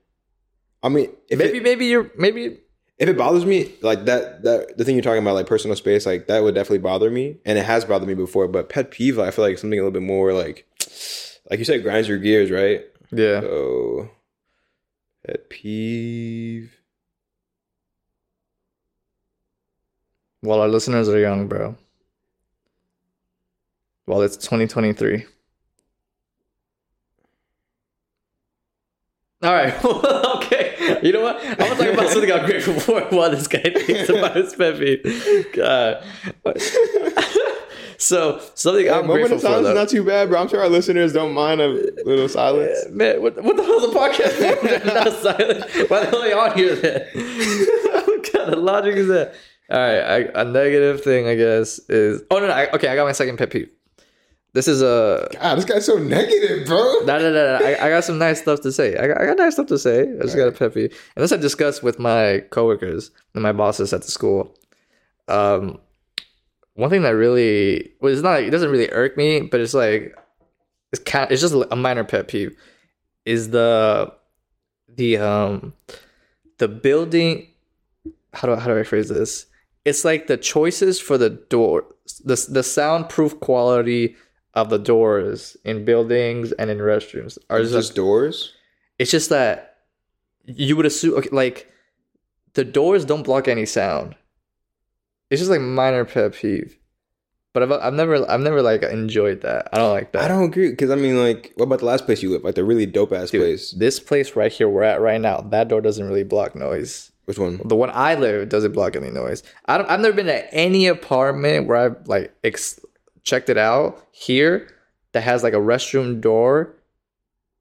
[0.82, 2.58] I mean, if maybe it, maybe you're maybe
[3.00, 6.06] if it bothers me, like that, that the thing you're talking about, like personal space,
[6.06, 8.48] like that would definitely bother me, and it has bothered me before.
[8.48, 10.68] But pet peeve, I feel like something a little bit more like,
[11.50, 12.86] like you said, grinds your gears, right?
[13.12, 13.42] yeah.
[13.42, 14.10] So,
[15.26, 16.78] pet peeve.
[20.42, 21.78] While our listeners are young, bro.
[24.06, 25.26] While it's 2023.
[29.42, 29.74] All right.
[30.36, 31.00] okay.
[31.04, 31.42] You know what?
[31.94, 35.48] About something I'm grateful for while this guy thinks about his pet peeve.
[35.54, 36.04] God.
[37.98, 39.48] so something Yeah, I'm moment grateful of for.
[39.48, 39.70] silence Though.
[39.72, 40.42] is not too bad, bro.
[40.42, 41.68] I'm sure our listeners don't mind a
[42.06, 42.78] little silence.
[42.90, 44.86] Man, what, what the hell's a podcast for?
[44.94, 45.90] Not silent.
[45.90, 47.08] Why the hell are they on here then?
[48.06, 49.34] what kind of logic is that?
[49.70, 50.02] All right,
[50.36, 52.22] I, a negative thing, I guess, is.
[52.30, 52.54] Oh, no, no.
[52.54, 53.70] I, okay, I got my second pet peeve.
[54.54, 55.28] This is a.
[55.34, 57.00] God, this guy's so negative, bro.
[57.06, 57.66] No, no, no, no.
[57.66, 58.96] I, I got some nice stuff to say.
[58.96, 60.02] I got, I got nice stuff to say.
[60.02, 60.96] I just got a pet peeve.
[61.16, 64.56] And this I discussed with my coworkers and my bosses at the school.
[65.28, 65.80] Um,
[66.76, 68.42] one thing that really well, it's not.
[68.42, 70.16] It doesn't really irk me, but it's like
[70.92, 71.32] it's kind.
[71.32, 72.56] It's just a minor pet peeve.
[73.26, 74.13] Is the
[74.88, 75.74] the um
[76.60, 77.48] the building?
[78.34, 79.48] How do I, how do I phrase this?
[79.84, 81.86] It's like the choices for the door,
[82.24, 84.16] the the soundproof quality
[84.54, 88.54] of the doors in buildings and in restrooms are It's just just doors.
[89.00, 89.78] it's just that
[90.46, 91.72] you would assume okay, like
[92.54, 94.16] the doors don't block any sound.
[95.30, 96.78] It's just like minor pet peeve.
[97.54, 99.70] But I've, I've never I've never like enjoyed that.
[99.74, 100.24] I don't like that.
[100.24, 102.44] I don't agree because I mean, like, what about the last place you live?
[102.44, 103.72] Like the really dope ass place.
[103.72, 107.12] This place right here we're at right now, that door doesn't really block noise.
[107.26, 107.62] Which one?
[107.63, 109.44] The one I live doesn't block any noise.
[109.66, 112.80] I don't, I've never been to any apartment where I've like ex-
[113.24, 114.70] checked it out here
[115.14, 116.76] that has like a restroom door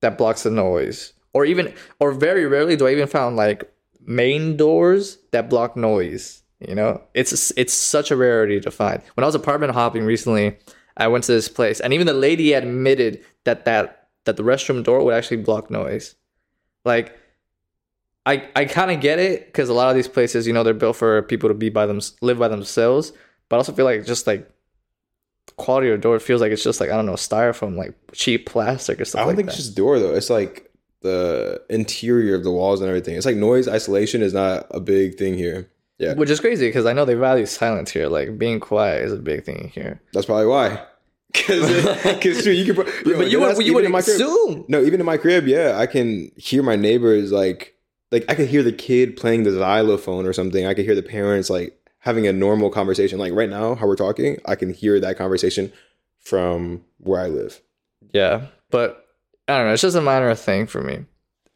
[0.00, 4.56] that blocks the noise, or even or very rarely do I even found like main
[4.56, 6.42] doors that block noise.
[6.60, 9.02] You know, it's it's such a rarity to find.
[9.14, 10.58] When I was apartment hopping recently,
[10.96, 14.84] I went to this place, and even the lady admitted that that that the restroom
[14.84, 16.14] door would actually block noise.
[16.84, 17.18] Like
[18.26, 20.74] I I kind of get it because a lot of these places, you know, they're
[20.74, 23.12] built for people to be by them, live by themselves.
[23.48, 24.48] But I also feel like just like
[25.56, 28.46] quality of the door feels like it's just like I don't know styrofoam, like cheap
[28.46, 29.18] plastic or stuff.
[29.18, 29.20] Like that.
[29.20, 29.54] I don't like think that.
[29.56, 30.14] it's just door though.
[30.14, 33.16] It's like the interior of the walls and everything.
[33.16, 35.68] It's like noise isolation is not a big thing here.
[35.98, 38.08] Yeah, which is crazy because I know they value silence here.
[38.08, 40.00] Like being quiet is a big thing here.
[40.12, 40.84] that's probably why.
[41.32, 44.16] Because you can, put- yo, but you would you would in my crib.
[44.16, 44.66] assume.
[44.68, 47.74] No, even in my crib, yeah, I can hear my neighbors like
[48.10, 50.66] like I could hear the kid playing the xylophone or something.
[50.66, 53.18] I could hear the parents like having a normal conversation.
[53.18, 55.72] Like right now, how we're talking, I can hear that conversation
[56.18, 57.60] from where I live.
[58.12, 59.06] Yeah, but
[59.48, 59.72] I don't know.
[59.72, 61.04] It's just a minor thing for me.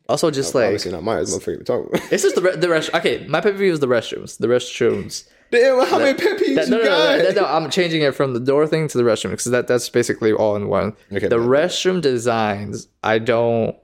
[0.09, 1.19] Also, just like Obviously not mine.
[1.23, 2.01] It's motherfucker to talk about.
[2.13, 2.91] it's just the re- the rest.
[2.95, 4.39] Okay, my pet peeve is the restrooms.
[4.39, 5.29] The restrooms.
[5.51, 7.35] Damn, how many pet peeves That- no, you no, no, got?
[7.35, 9.89] no, no, I'm changing it from the door thing to the restroom because that that's
[9.89, 10.97] basically all in one.
[11.13, 13.77] Okay, the restroom designs, I don't,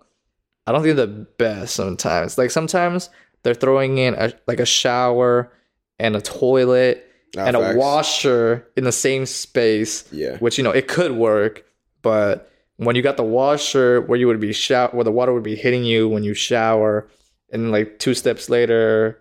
[0.66, 2.38] I don't think they're the best sometimes.
[2.38, 3.10] Like sometimes
[3.42, 5.52] they're throwing in a like a shower
[5.98, 10.36] and a toilet Nah, and a washer in the same space, Yeah.
[10.38, 11.64] which you know it could work,
[12.02, 15.42] but when you got the washer where you would be shower where the water would
[15.42, 17.08] be hitting you when you shower,
[17.50, 19.18] and like two steps later,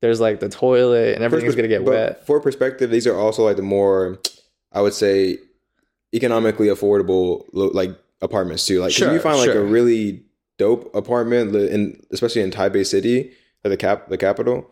[0.00, 2.24] there's like the toilet and everything's gonna get wet.
[2.24, 4.18] For perspective, these are also like the more,
[4.72, 5.38] I would say,
[6.14, 8.80] economically affordable like apartments too.
[8.80, 9.62] Like Sure, you find like sure.
[9.62, 10.22] a really
[10.58, 13.32] dope apartment in especially in Taipei City,
[13.64, 14.69] the cap the capital,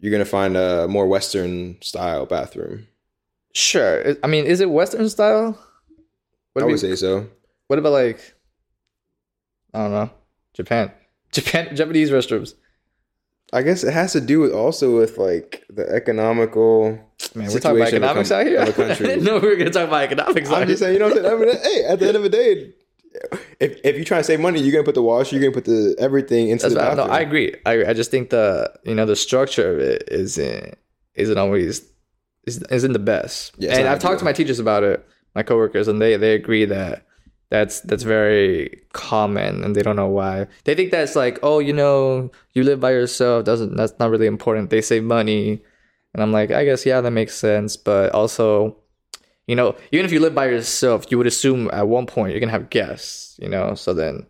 [0.00, 2.88] you're gonna find a more Western style bathroom.
[3.52, 4.16] Sure.
[4.22, 5.58] I- mean, is it Western style?
[6.52, 7.28] What, I do would say so.
[7.68, 8.34] what about like,
[9.72, 10.10] I don't know,
[10.54, 10.90] Japan,
[11.32, 12.54] Japan, Japanese restrooms?
[13.52, 16.98] I guess it has to do with also with like the economical.
[17.34, 18.60] Man, we're talking about situation of a economics com- out here.
[18.60, 20.50] I didn't know we were gonna talk about economics.
[20.50, 21.40] I'm just saying, you know what I'm saying?
[21.40, 22.72] I mean, hey, at the end of the day,
[23.58, 25.64] if if you're trying to save money, you're gonna put the wash, you're gonna put
[25.64, 26.96] the everything into That's the right.
[26.96, 27.04] No.
[27.04, 27.54] I agree.
[27.66, 30.78] I I just think the you know the structure of it isn't
[31.14, 31.90] isn't always
[32.46, 33.54] is- isn't the best.
[33.58, 36.64] Yeah, and I've talked to my teachers about it, my coworkers, and they they agree
[36.66, 37.04] that
[37.50, 40.46] that's that's very common, and they don't know why.
[40.64, 43.44] They think that's like, oh, you know, you live by yourself.
[43.44, 44.70] Doesn't that's not really important.
[44.70, 45.60] They save money,
[46.14, 48.76] and I'm like, I guess yeah, that makes sense, but also.
[49.50, 52.38] You know, even if you live by yourself, you would assume at one point you're
[52.38, 53.36] gonna have guests.
[53.42, 54.24] You know, so then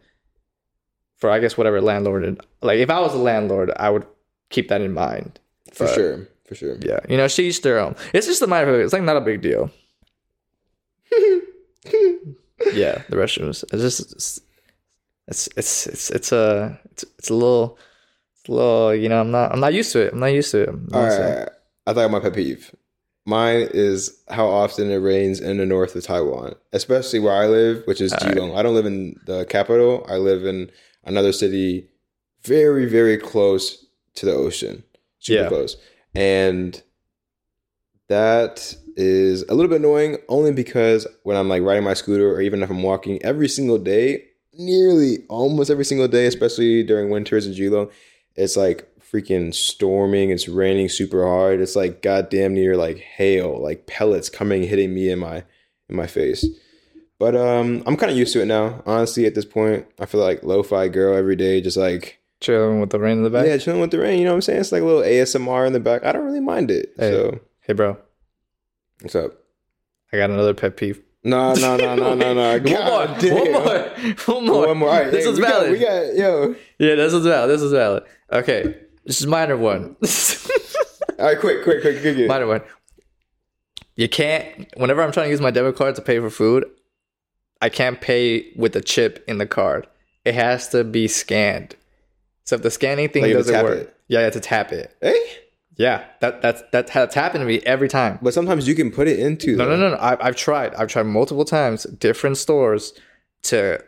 [1.19, 4.07] for I guess whatever landlord like if I was a landlord, I would
[4.49, 5.39] keep that in mind.
[5.75, 6.79] for sure, for sure.
[6.81, 7.01] Yeah.
[7.07, 7.89] You know, she's their own.
[7.89, 9.71] Um, it's just a matter of it's like not a big deal.
[12.73, 13.63] yeah, the restrooms.
[13.75, 14.41] It's just it's
[15.29, 17.79] it's it's it's, it's a it's, it's a little
[18.41, 20.15] it's a little, you know, I'm not I'm not used to it.
[20.15, 20.69] I'm not used to it.
[20.71, 21.53] All right, used to it.
[21.87, 22.75] I thought my pet peeve.
[23.31, 27.85] Mine is how often it rains in the north of Taiwan, especially where I live,
[27.87, 28.37] which is All right.
[28.37, 28.57] Keelung.
[28.57, 30.05] I don't live in the capital.
[30.09, 30.71] I live in
[31.05, 31.89] another city,
[32.43, 34.83] very very close to the ocean,
[35.21, 35.49] super Yeah.
[35.49, 35.77] close,
[36.15, 36.83] and
[38.09, 40.19] that is a little bit annoying.
[40.29, 43.79] Only because when I'm like riding my scooter, or even if I'm walking, every single
[43.79, 47.91] day, nearly almost every single day, especially during winters in Keelung,
[48.35, 50.31] it's like freaking storming.
[50.31, 51.61] It's raining super hard.
[51.61, 55.45] It's like goddamn near like hail, like pellets coming hitting me in my
[55.89, 56.47] in my face.
[57.19, 58.83] But um, I'm kind of used to it now.
[58.87, 62.89] Honestly, at this point, I feel like lo-fi girl every day, just like Chilling with
[62.89, 63.45] the rain in the back.
[63.47, 64.19] yeah, chilling with the rain.
[64.19, 64.61] You know what I'm saying?
[64.61, 66.03] It's like a little ASMR in the back.
[66.05, 66.95] I don't really mind it.
[66.97, 67.11] Hey.
[67.11, 67.99] So Hey bro,
[69.03, 69.33] what's up?
[70.13, 71.03] I got another pet peeve.
[71.23, 72.59] No, no, no, no, no, no.
[72.63, 73.91] one more, one more,
[74.27, 74.67] one more.
[74.69, 74.89] One more.
[74.89, 75.73] All right, This hey, is we got- valid.
[75.73, 76.55] we got yo.
[76.79, 77.51] Yeah, this is valid.
[77.51, 78.05] This is valid.
[78.33, 79.97] Okay, this is minor one.
[81.19, 82.15] All right, quick, quick, quick, quick.
[82.17, 82.29] quick.
[82.29, 82.63] minor one.
[83.97, 84.69] You can't.
[84.77, 86.65] Whenever I'm trying to use my debit card to pay for food,
[87.61, 89.87] I can't pay with the chip in the card.
[90.25, 91.77] It has to be scanned.
[92.45, 93.97] So if the scanning thing Like you have to doesn't work, it.
[94.09, 94.97] yeah, you have to tap it.
[95.01, 95.21] Hey,
[95.77, 98.19] Yeah, that that's that's that's happened to me every time.
[98.23, 99.57] but sometimes you can put it into.
[99.57, 100.01] No, the- no, no, no.
[100.01, 100.75] I, I've tried.
[100.75, 102.93] I've tried multiple times, different stores,
[103.45, 103.83] to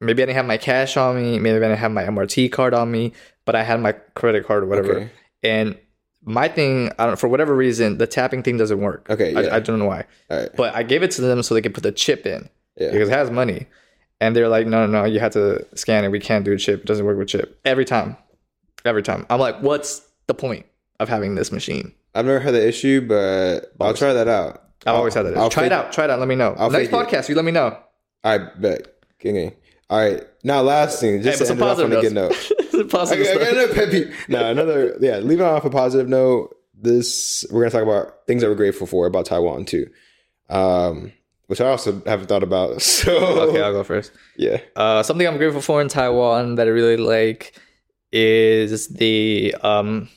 [0.00, 2.74] maybe I didn't have my cash on me, maybe I didn't have my MRT card
[2.74, 3.12] on me,
[3.50, 4.92] but I had my credit card or whatever.
[4.92, 5.10] Okay.
[5.42, 5.76] And
[6.22, 9.10] my thing, I don't for whatever reason, the tapping thing doesn't work.
[9.10, 9.40] Okay, yeah.
[9.40, 10.48] I, I don't know why, right.
[10.56, 12.92] but I gave it to them so they could put the chip in Yeah.
[12.92, 13.66] because it has money.
[14.20, 16.10] And they're like, no, no, no, you have to scan it.
[16.10, 16.82] We can't do a chip.
[16.82, 17.58] It doesn't work with chip.
[17.64, 18.16] Every time.
[18.84, 19.26] Every time.
[19.30, 20.66] I'm like, what's the point
[21.00, 21.92] of having this machine?
[22.14, 24.62] I've never had the issue, but I'll try that out.
[24.86, 25.36] I've always had that.
[25.36, 25.92] I'll try it out.
[25.92, 26.20] Try it out.
[26.20, 26.54] Let me know.
[26.56, 27.08] I'll Next fake it.
[27.08, 27.76] podcast, you let me know.
[28.22, 28.94] I bet.
[29.18, 29.56] King.
[29.90, 30.22] All right.
[30.44, 32.90] Now, last thing, just Hey, to end off on a good positive note.
[32.90, 34.16] Positive I, I got another pet peeve.
[34.28, 34.96] No, another.
[35.00, 36.56] Yeah, leaving off a positive note.
[36.74, 39.90] This we're gonna talk about things that we're grateful for about Taiwan too,
[40.48, 41.12] um,
[41.48, 42.80] which I also haven't thought about.
[43.00, 43.12] So
[43.50, 44.12] Okay, I'll go first.
[44.38, 47.52] yeah, Uh, something I'm grateful for in Taiwan that I really like
[48.12, 50.08] is the um,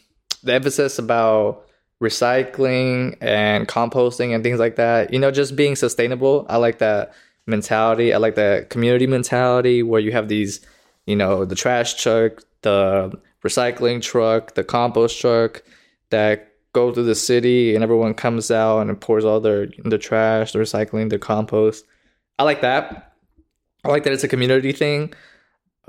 [0.43, 1.65] the emphasis about
[2.01, 5.11] recycling and composting and things like that.
[5.11, 6.45] You know, just being sustainable.
[6.49, 7.13] I like that
[7.45, 8.13] mentality.
[8.13, 10.61] I like that community mentality where you have these,
[11.05, 15.63] you know, the trash truck, the recycling truck, the compost truck
[16.09, 20.53] that go through the city and everyone comes out and pours all their the trash,
[20.53, 21.85] the recycling, the compost.
[22.39, 23.13] I like that.
[23.83, 25.13] I like that it's a community thing,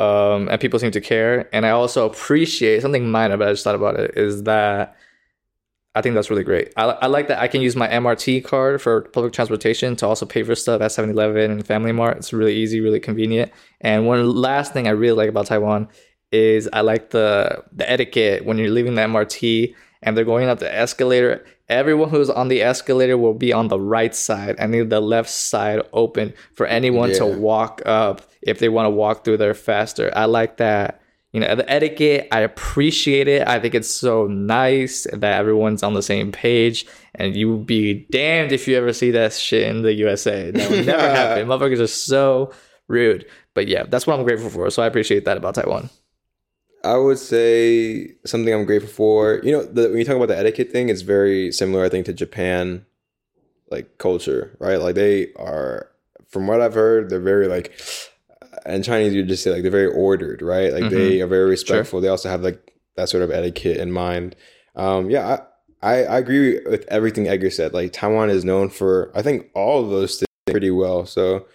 [0.00, 1.48] um, and people seem to care.
[1.54, 4.96] And I also appreciate something minor, but I just thought about it is that
[5.94, 6.72] I think that's really great.
[6.76, 10.26] I, I like that I can use my MRT card for public transportation to also
[10.26, 12.16] pay for stuff at 7 Eleven and Family Mart.
[12.16, 13.52] It's really easy, really convenient.
[13.80, 15.88] And one last thing I really like about Taiwan
[16.32, 20.58] is I like the the etiquette when you're leaving the MRT and they're going up
[20.58, 21.44] the escalator.
[21.68, 25.30] Everyone who's on the escalator will be on the right side and leave the left
[25.30, 30.12] side open for anyone to walk up if they want to walk through there faster.
[30.14, 31.00] I like that.
[31.34, 33.48] You know, the etiquette, I appreciate it.
[33.48, 36.86] I think it's so nice that everyone's on the same page.
[37.16, 40.52] And you would be damned if you ever see that shit in the USA.
[40.52, 41.48] That would never happen.
[41.48, 42.52] Motherfuckers are so
[42.86, 43.26] rude.
[43.52, 44.70] But yeah, that's what I'm grateful for.
[44.70, 45.90] So I appreciate that about Taiwan.
[46.84, 49.40] I would say something I'm grateful for.
[49.42, 52.06] You know, the, when you talk about the etiquette thing, it's very similar, I think,
[52.06, 52.86] to Japan,
[53.72, 54.76] like culture, right?
[54.76, 55.90] Like they are,
[56.28, 57.76] from what I've heard, they're very like,
[58.64, 60.72] and Chinese, you just say like they're very ordered, right?
[60.72, 62.00] Like they are very respectful.
[62.00, 64.36] They also have like that sort of etiquette in mind.
[64.76, 65.38] Um, yeah,
[65.82, 67.72] I, I I agree with everything Edgar said.
[67.74, 71.06] Like Taiwan is known for, I think, all of those things pretty well.
[71.06, 71.46] So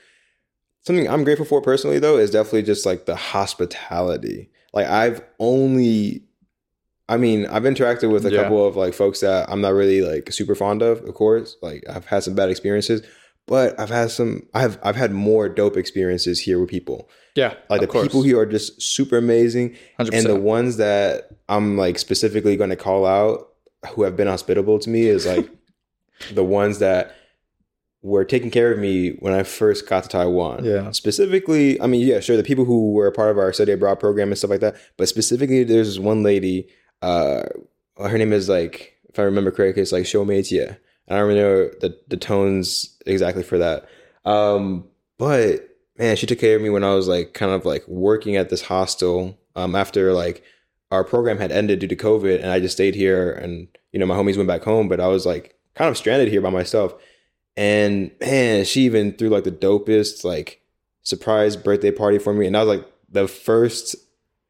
[0.82, 6.24] something I'm grateful for personally, though, is definitely just like the hospitality like I've only
[7.08, 8.44] I mean, I've interacted with a Yeah.
[8.44, 11.58] couple of like folks that I'm not really like super fond of, of course.
[11.62, 13.02] Like I've had some bad experiences,
[13.50, 17.10] but I've had some I've I've had more dope experiences here with people.
[17.36, 18.08] Yeah, Like of the course.
[18.08, 19.76] people here are just super amazing.
[20.00, 20.14] 100%.
[20.14, 23.48] And the ones that I'm like specifically going to call out
[23.96, 25.50] who have been hospitable to me is like
[26.34, 27.16] the ones that
[28.04, 30.64] were taking care of me when I first got to Taiwan.
[30.64, 30.92] Yeah.
[30.92, 34.00] Specifically, I mean, yeah, sure, the people who were a part of our study abroad
[34.00, 34.76] program and stuff like that.
[34.98, 36.68] But specifically, there's this one lady.
[37.02, 37.44] Uh,
[37.98, 40.78] her name is like, if I remember correctly, it's like Shou Meitia.
[41.10, 43.88] I don't remember the the tones exactly for that.
[44.26, 44.86] Um,
[45.18, 45.68] but
[45.98, 48.50] man, she took care of me when I was like kind of like working at
[48.50, 49.38] this hostel.
[49.56, 50.44] Um, after like
[50.92, 54.06] our program had ended due to COVID, and I just stayed here, and you know
[54.06, 56.94] my homies went back home, but I was like kind of stranded here by myself.
[57.58, 60.62] And man, she even threw like the dopest like
[61.02, 63.96] surprise birthday party for me, and I was like the first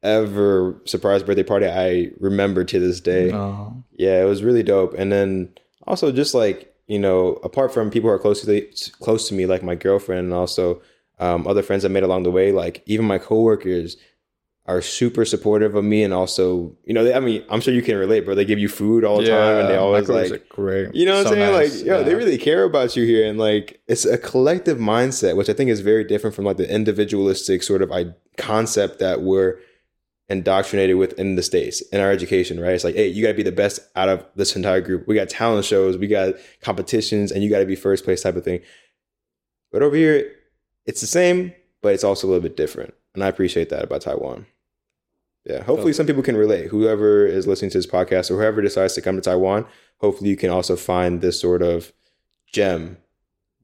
[0.02, 3.32] ever surprise birthday party I remember to this day.
[3.32, 4.94] Oh, Yeah, it was really dope.
[4.94, 5.52] And then
[5.90, 9.34] also just like you know, apart from people who are close to the, close to
[9.34, 10.82] me, like my girlfriend, and also
[11.20, 13.96] um, other friends I made along the way, like even my coworkers
[14.66, 17.82] are super supportive of me, and also you know, they, I mean, I'm sure you
[17.82, 18.34] can relate, bro.
[18.34, 20.92] They give you food all the time, and they always like great.
[20.94, 21.52] you know what So I'm saying?
[21.52, 23.24] nice, Like, yo, they really care about you here.
[23.28, 26.72] And like, it's a collective mindset, which I think is very different from like the
[26.72, 29.58] individualistic sort of I- concept that we're
[30.30, 32.72] indoctrinated with in the States in our education, right?
[32.72, 35.06] It's like, hey, you got to be the best out of this entire group.
[35.06, 38.36] We got talent shows, we got competitions, and you got to be first place type
[38.36, 38.60] of thing.
[39.72, 40.32] But over here,
[40.86, 42.94] it's the same, but it's also a little bit different.
[43.14, 44.46] And I appreciate that about Taiwan.
[45.44, 46.68] Yeah, hopefully some people can relate.
[46.68, 49.66] Whoever is listening to this podcast or whoever decides to come to Taiwan,
[49.98, 51.92] hopefully you can also find this sort of
[52.52, 52.98] gem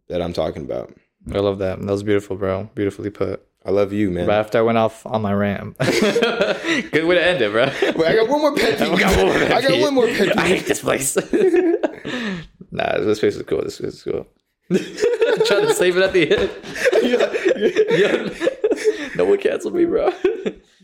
[0.09, 0.97] that I'm talking about.
[1.33, 1.81] I love that.
[1.81, 2.71] That was beautiful, bro.
[2.75, 3.47] Beautifully put.
[3.67, 4.29] I love you, man.
[4.29, 5.77] Right after I went off on my rant.
[5.79, 7.65] Good way to end it, bro.
[7.65, 8.93] Wait, I got one more pet peeve.
[8.93, 9.83] I got one more pet I got peeve.
[9.83, 11.17] one more pet I hate this place.
[12.71, 13.65] nah, this place is cool.
[13.65, 14.25] This place is cool.
[14.71, 16.51] Trying to save it at the end.
[17.91, 19.15] Yeah.
[19.17, 20.13] no one cancel me, bro.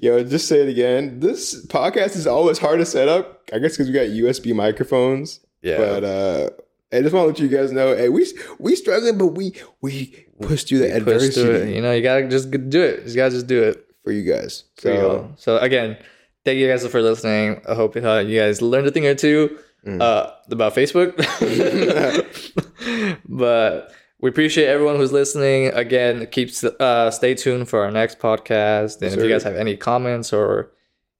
[0.00, 1.20] Yo, just say it again.
[1.20, 3.48] This podcast is always hard to set up.
[3.52, 5.38] I guess because we got USB microphones.
[5.62, 5.78] Yeah.
[5.78, 6.50] But uh,
[6.92, 8.26] I just want to let you guys know, hey, we
[8.58, 11.72] we struggling, but we we pushed through the Push adversity through.
[11.72, 13.06] You know, you gotta just do it.
[13.06, 13.86] You gotta just do it.
[14.04, 14.64] for you guys.
[14.78, 15.32] So y'all.
[15.36, 15.96] So again,
[16.44, 17.60] thank you guys for listening.
[17.68, 21.16] I hope uh, you guys learned a thing or two uh, about Facebook.
[23.28, 25.68] but we appreciate everyone who's listening.
[25.68, 26.50] Again, keep
[26.80, 29.02] uh, stay tuned for our next podcast.
[29.02, 30.72] And if you guys have any comments or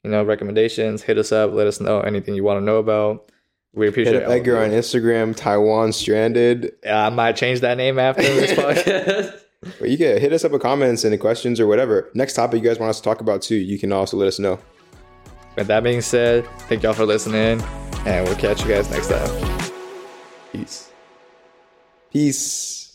[0.05, 1.53] you know recommendations, hit us up.
[1.53, 3.32] Let us know anything you want to know about.
[3.75, 6.73] We appreciate hit up all of Edgar on Instagram, Taiwan Stranded.
[6.87, 9.41] Uh, I might change that name after this podcast.
[9.79, 12.11] But you can hit us up with comments and questions or whatever.
[12.15, 14.39] Next topic you guys want us to talk about too, you can also let us
[14.39, 14.59] know.
[15.57, 17.63] With that being said, thank y'all for listening,
[18.07, 19.73] and we'll catch you guys next time.
[20.51, 20.91] Peace.
[22.11, 22.82] Peace.